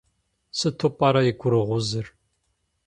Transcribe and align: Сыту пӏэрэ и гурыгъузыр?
Сыту 0.57 0.87
пӏэрэ 0.97 1.21
и 1.29 1.33
гурыгъузыр? 1.39 2.07